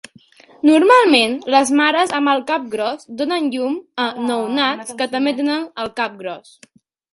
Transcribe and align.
Normalment, 0.69 1.35
les 1.55 1.71
mares 1.79 2.13
amb 2.21 2.31
el 2.33 2.41
cap 2.53 2.65
gros 2.77 3.05
donen 3.21 3.51
llum 3.57 3.77
a 4.07 4.09
nounats 4.31 4.99
que 5.03 5.11
també 5.15 5.37
tenen 5.43 5.71
el 5.85 5.95
cap 6.03 6.21
gros. 6.27 6.61